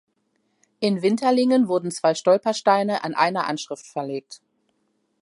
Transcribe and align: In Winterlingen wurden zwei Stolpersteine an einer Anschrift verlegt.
In 0.79 1.03
Winterlingen 1.03 1.67
wurden 1.67 1.91
zwei 1.91 2.15
Stolpersteine 2.15 3.03
an 3.03 3.13
einer 3.13 3.45
Anschrift 3.45 3.85
verlegt. 3.85 4.41